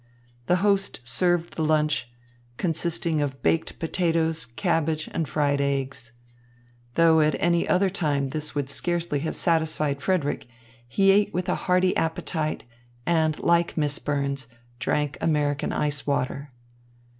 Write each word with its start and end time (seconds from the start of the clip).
The 0.47 0.55
host 0.65 1.01
served 1.03 1.53
the 1.53 1.63
lunch, 1.63 2.11
consisting 2.57 3.21
of 3.21 3.43
baked 3.43 3.77
potatoes, 3.77 4.47
cabbage 4.47 5.07
and 5.13 5.27
fried 5.29 5.61
eggs. 5.61 6.11
Though 6.95 7.21
at 7.21 7.35
any 7.37 7.69
other 7.69 7.91
time 7.91 8.29
this 8.29 8.55
would 8.55 8.67
scarcely 8.67 9.19
have 9.19 9.35
satisfied 9.35 10.01
Frederick, 10.01 10.47
he 10.87 11.11
ate 11.11 11.31
with 11.35 11.47
a 11.47 11.53
hearty 11.69 11.95
appetite 11.95 12.63
and, 13.05 13.37
like 13.41 13.77
Miss 13.77 13.99
Burns, 13.99 14.47
drank 14.79 15.19
American 15.21 15.71
ice 15.71 16.07
water. 16.07 16.51